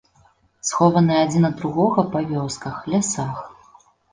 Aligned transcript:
Схованы 0.69 1.13
адзін 1.25 1.43
ад 1.51 1.55
другога 1.61 2.07
па 2.17 2.25
вёсках, 2.33 2.83
лясах. 2.95 3.37